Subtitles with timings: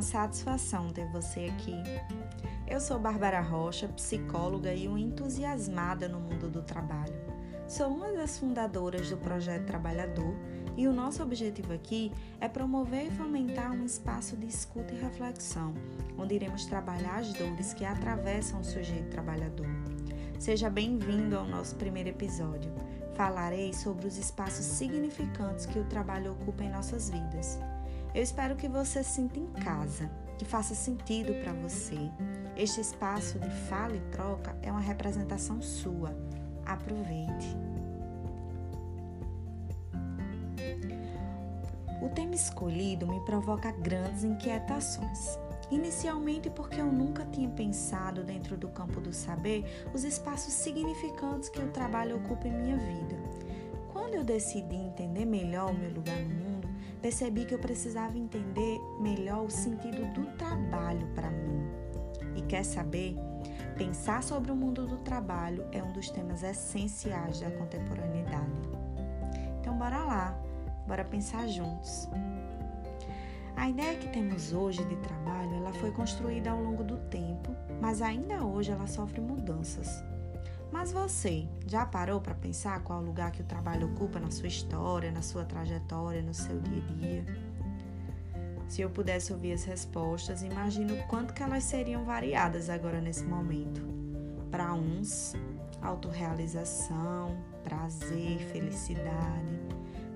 [0.00, 1.74] uma satisfação ter você aqui.
[2.66, 7.12] Eu sou Bárbara Rocha, psicóloga e uma entusiasmada no mundo do trabalho.
[7.68, 10.34] Sou uma das fundadoras do Projeto Trabalhador
[10.74, 12.10] e o nosso objetivo aqui
[12.40, 15.74] é promover e fomentar um espaço de escuta e reflexão,
[16.16, 19.68] onde iremos trabalhar as dores que atravessam o sujeito trabalhador.
[20.38, 22.72] Seja bem-vindo ao nosso primeiro episódio.
[23.12, 27.58] Falarei sobre os espaços significantes que o trabalho ocupa em nossas vidas.
[28.12, 31.96] Eu espero que você sinta em casa, que faça sentido para você.
[32.56, 36.12] Este espaço de fala e troca é uma representação sua.
[36.66, 37.56] Aproveite.
[42.02, 45.38] O tema escolhido me provoca grandes inquietações.
[45.70, 51.60] Inicialmente, porque eu nunca tinha pensado dentro do campo do saber os espaços significantes que
[51.60, 53.16] o trabalho ocupa em minha vida.
[53.92, 56.49] Quando eu decidi entender melhor o meu lugar no mundo,
[57.00, 61.68] percebi que eu precisava entender melhor o sentido do trabalho para mim.
[62.36, 63.16] E quer saber?
[63.76, 68.68] Pensar sobre o mundo do trabalho é um dos temas essenciais da contemporaneidade.
[69.60, 70.38] Então, bora lá,
[70.86, 72.08] bora pensar juntos.
[73.56, 78.00] A ideia que temos hoje de trabalho, ela foi construída ao longo do tempo, mas
[78.02, 80.02] ainda hoje ela sofre mudanças.
[80.72, 85.10] Mas você já parou para pensar qual lugar que o trabalho ocupa na sua história,
[85.10, 87.50] na sua trajetória, no seu dia a dia?
[88.68, 93.24] Se eu pudesse ouvir as respostas, imagino o quanto que elas seriam variadas agora nesse
[93.24, 93.82] momento.
[94.48, 95.34] Para uns,
[95.82, 99.58] autorrealização, prazer, felicidade.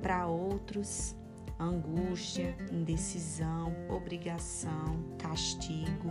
[0.00, 1.16] Para outros,
[1.58, 6.10] angústia, indecisão, obrigação, castigo.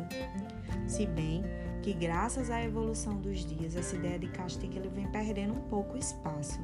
[0.86, 1.44] Se bem
[1.84, 5.98] que graças à evolução dos dias, essa ideia de castigo ele vem perdendo um pouco
[5.98, 6.62] espaço.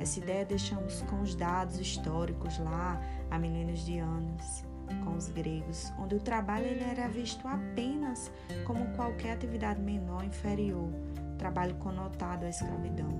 [0.00, 2.98] Essa ideia deixamos com os dados históricos lá
[3.30, 4.64] há milênios de anos,
[5.04, 8.32] com os gregos, onde o trabalho ele era visto apenas
[8.64, 10.88] como qualquer atividade menor inferior,
[11.36, 13.10] trabalho conotado à escravidão.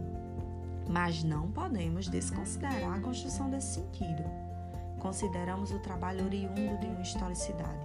[0.88, 4.25] Mas não podemos desconsiderar a construção desse sentido.
[4.98, 7.78] Consideramos o trabalho oriundo de uma historicidade.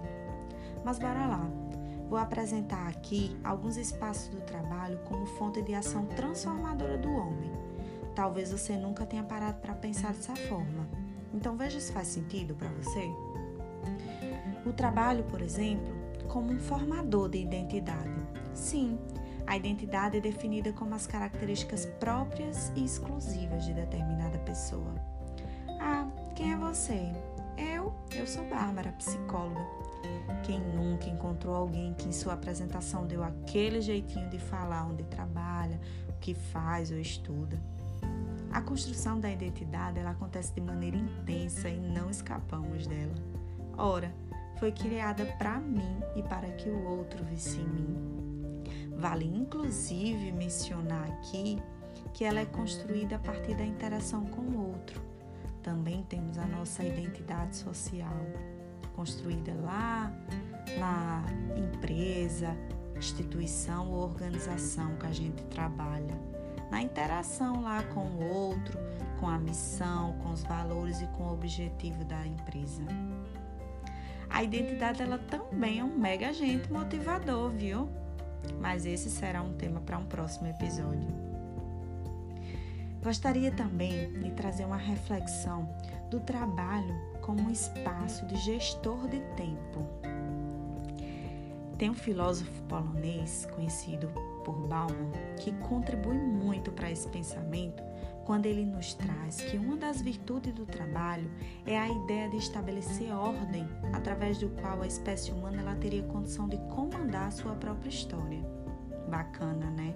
[0.82, 1.65] Mas bora lá,
[2.08, 7.50] Vou apresentar aqui alguns espaços do trabalho como fonte de ação transformadora do homem.
[8.14, 10.88] Talvez você nunca tenha parado para pensar dessa forma.
[11.34, 13.10] Então veja se faz sentido para você.
[14.64, 15.94] O trabalho, por exemplo,
[16.28, 18.16] como um formador de identidade.
[18.54, 18.98] Sim,
[19.46, 24.94] a identidade é definida como as características próprias e exclusivas de determinada pessoa.
[25.80, 27.12] Ah, quem é você?
[27.56, 29.64] Eu, eu sou Bárbara, psicóloga.
[30.42, 35.80] Quem nunca encontrou alguém que em sua apresentação deu aquele jeitinho de falar onde trabalha,
[36.08, 37.60] o que faz ou estuda?
[38.52, 43.14] A construção da identidade ela acontece de maneira intensa e não escapamos dela.
[43.76, 44.14] Ora,
[44.58, 48.62] foi criada para mim e para que o outro visse em mim.
[48.96, 51.58] Vale inclusive mencionar aqui
[52.14, 55.15] que ela é construída a partir da interação com o outro.
[55.66, 58.14] Também temos a nossa identidade social
[58.94, 60.12] construída lá
[60.78, 61.24] na
[61.56, 62.56] empresa,
[62.96, 66.16] instituição ou organização que a gente trabalha,
[66.70, 68.78] na interação lá com o outro,
[69.18, 72.82] com a missão, com os valores e com o objetivo da empresa.
[74.30, 77.88] A identidade ela também é um mega agente motivador, viu?
[78.60, 81.25] Mas esse será um tema para um próximo episódio.
[83.06, 85.68] Gostaria também de trazer uma reflexão
[86.10, 89.86] do trabalho como um espaço de gestor de tempo.
[91.78, 94.10] Tem um filósofo polonês conhecido
[94.44, 97.80] por Bauman que contribui muito para esse pensamento
[98.24, 101.30] quando ele nos traz que uma das virtudes do trabalho
[101.64, 106.48] é a ideia de estabelecer ordem através do qual a espécie humana ela teria condição
[106.48, 108.44] de comandar a sua própria história.
[109.08, 109.94] Bacana, né?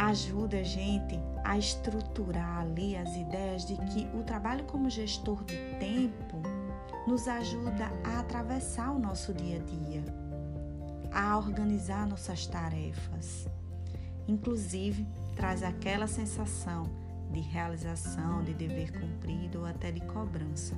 [0.00, 5.56] ajuda a gente a estruturar ali as ideias de que o trabalho como gestor de
[5.80, 6.40] tempo
[7.08, 10.04] nos ajuda a atravessar o nosso dia a dia,
[11.12, 13.48] a organizar nossas tarefas.
[14.28, 15.04] Inclusive,
[15.34, 16.84] traz aquela sensação
[17.32, 20.76] de realização, de dever cumprido ou até de cobrança.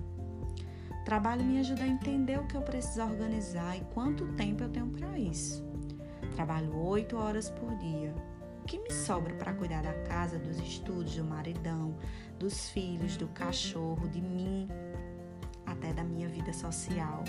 [1.02, 4.70] O trabalho me ajuda a entender o que eu preciso organizar e quanto tempo eu
[4.70, 5.62] tenho para isso.
[6.34, 8.14] Trabalho oito horas por dia,
[8.62, 11.96] o que me sobra para cuidar da casa, dos estudos, do maridão,
[12.38, 14.68] dos filhos, do cachorro, de mim,
[15.66, 17.24] até da minha vida social?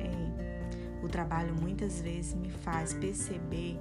[0.00, 3.78] É, o trabalho muitas vezes me faz perceber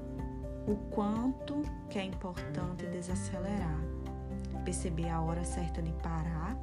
[0.67, 3.81] o quanto que é importante desacelerar,
[4.63, 6.55] perceber a hora certa de parar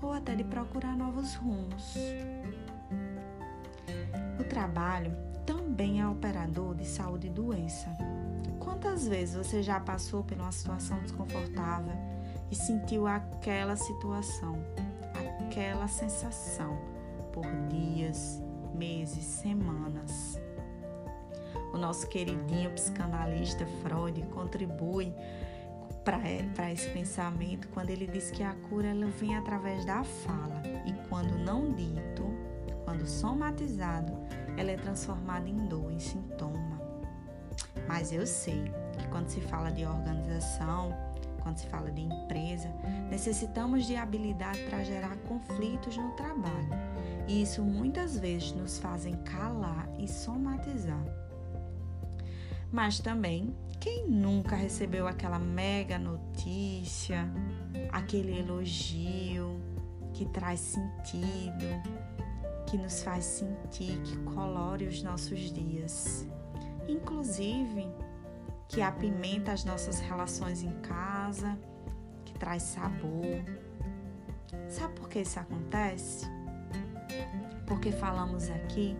[0.00, 1.96] ou até de procurar novos rumos.
[4.38, 5.12] O trabalho
[5.44, 7.90] também é operador de saúde e doença.
[8.62, 11.94] Quantas vezes você já passou por uma situação desconfortável
[12.48, 14.56] e sentiu aquela situação,
[15.40, 16.78] aquela sensação
[17.32, 18.40] por dias,
[18.72, 20.38] meses, semanas?
[21.72, 25.12] O nosso queridinho psicanalista Freud contribui
[26.04, 30.92] para esse pensamento quando ele diz que a cura ela vem através da fala e
[31.08, 32.24] quando não dito,
[32.84, 34.12] quando somatizado,
[34.56, 36.71] ela é transformada em dor, em sintoma.
[37.92, 40.96] Mas eu sei que quando se fala de organização,
[41.42, 42.70] quando se fala de empresa,
[43.10, 46.70] necessitamos de habilidade para gerar conflitos no trabalho.
[47.28, 51.04] E isso muitas vezes nos fazem calar e somatizar.
[52.72, 57.30] Mas também, quem nunca recebeu aquela mega notícia,
[57.92, 59.60] aquele elogio
[60.14, 61.66] que traz sentido,
[62.66, 66.26] que nos faz sentir, que colore os nossos dias,
[66.88, 67.88] inclusive
[68.68, 71.58] que apimenta as nossas relações em casa,
[72.24, 73.44] que traz sabor.
[74.68, 76.26] Sabe por que isso acontece?
[77.66, 78.96] Porque falamos aqui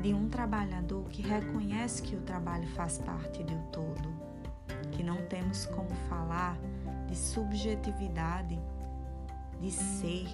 [0.00, 4.08] de um trabalhador que reconhece que o trabalho faz parte do todo,
[4.92, 6.56] que não temos como falar
[7.06, 8.58] de subjetividade,
[9.60, 10.26] de ser,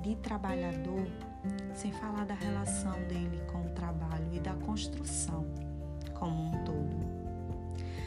[0.00, 1.08] de trabalhador,
[1.74, 5.44] sem falar da relação dele com o trabalho e da construção
[6.22, 7.02] como um todo.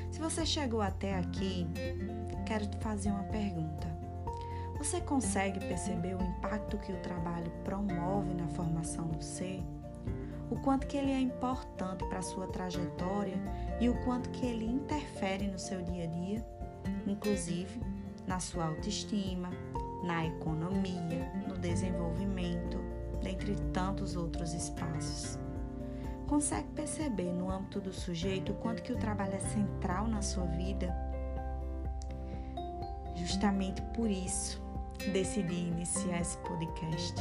[0.10, 1.68] Se você chegou até aqui,
[2.46, 3.94] quero te fazer uma pergunta.
[4.78, 9.62] Você consegue perceber o impacto que o trabalho promove na formação do ser?
[10.50, 13.36] o quanto que ele é importante para a sua trajetória
[13.80, 16.46] e o quanto que ele interfere no seu dia a dia,
[17.08, 17.82] inclusive
[18.28, 19.50] na sua autoestima,
[20.04, 22.78] na economia, no desenvolvimento,
[23.24, 25.40] dentre tantos outros espaços.
[26.28, 30.46] Consegue perceber no âmbito do sujeito o quanto que o trabalho é central na sua
[30.46, 30.94] vida?
[33.16, 34.62] Justamente por isso,
[35.12, 37.16] decidi iniciar esse podcast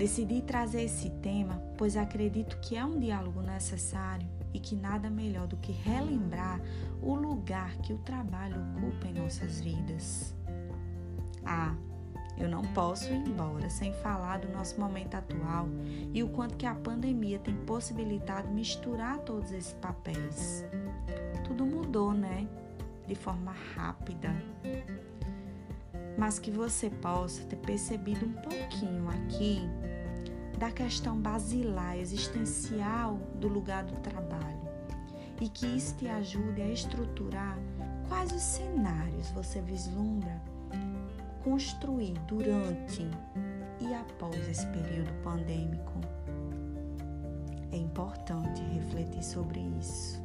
[0.00, 5.46] Decidi trazer esse tema, pois acredito que é um diálogo necessário e que nada melhor
[5.46, 6.58] do que relembrar
[7.02, 10.34] o lugar que o trabalho ocupa em nossas vidas.
[11.44, 11.74] Ah,
[12.36, 15.68] eu não posso ir embora sem falar do nosso momento atual
[16.12, 20.64] e o quanto que a pandemia tem possibilitado misturar todos esses papéis.
[21.44, 22.46] Tudo mudou, né?
[23.06, 24.34] De forma rápida.
[26.16, 29.62] Mas que você possa ter percebido um pouquinho aqui
[30.58, 34.60] da questão basilar, existencial do lugar do trabalho
[35.40, 37.58] e que isso te ajude a estruturar
[38.08, 40.39] quais os cenários você vislumbra
[41.42, 43.08] construir durante
[43.80, 46.00] e após esse período pandêmico.
[47.72, 50.22] É importante refletir sobre isso.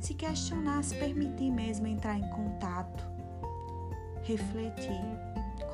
[0.00, 3.04] Se questionar, se permitir mesmo entrar em contato,
[4.22, 5.00] refletir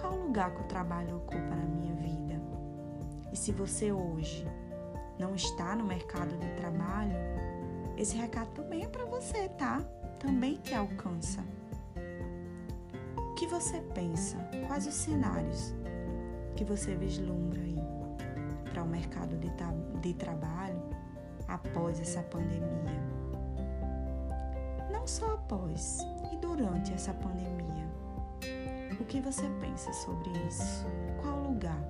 [0.00, 2.40] qual lugar que o trabalho ocupa na minha vida
[3.32, 4.46] e se você hoje
[5.18, 7.16] não está no mercado de trabalho,
[7.96, 9.80] esse recado também é para você, tá?
[10.18, 11.44] Também te alcança.
[13.44, 14.38] Que você pensa?
[14.66, 15.74] Quais os cenários
[16.56, 17.76] que você vislumbra aí
[18.72, 19.50] para o mercado de,
[20.00, 20.82] de trabalho
[21.46, 23.02] após essa pandemia?
[24.90, 25.98] Não só após,
[26.32, 27.86] e durante essa pandemia.
[28.98, 30.86] O que você pensa sobre isso?
[31.20, 31.84] Qual lugar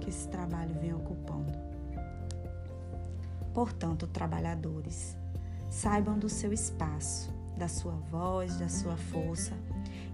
[0.00, 1.58] que esse trabalho vem ocupando.
[3.52, 5.16] Portanto, trabalhadores,
[5.68, 9.54] saibam do seu espaço, da sua voz, da sua força.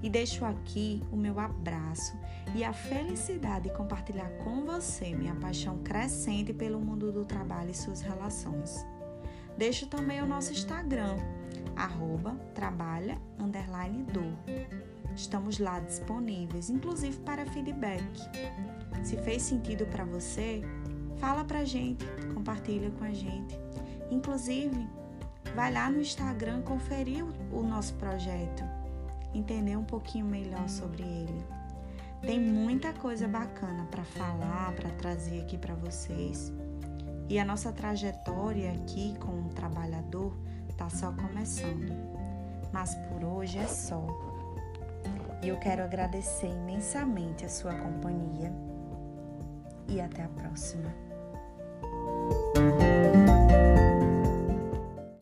[0.02, 2.18] E deixo aqui o meu abraço
[2.54, 7.74] e a felicidade de compartilhar com você minha paixão crescente pelo mundo do trabalho e
[7.74, 8.86] suas relações.
[9.58, 11.16] Deixo também o nosso Instagram,
[11.76, 14.06] arroba trabalha underline.
[15.14, 18.02] Estamos lá disponíveis, inclusive para feedback.
[19.02, 20.62] Se fez sentido para você,
[21.18, 23.58] fala pra gente, compartilha com a gente.
[24.10, 24.88] Inclusive,
[25.54, 28.64] vai lá no Instagram conferir o nosso projeto,
[29.34, 31.44] entender um pouquinho melhor sobre ele.
[32.22, 36.52] Tem muita coisa bacana para falar, para trazer aqui para vocês.
[37.28, 40.36] E a nossa trajetória aqui com o trabalhador
[40.68, 41.92] está só começando.
[42.72, 44.04] Mas por hoje é só.
[45.42, 48.52] E eu quero agradecer imensamente a sua companhia
[49.88, 50.94] e até a próxima.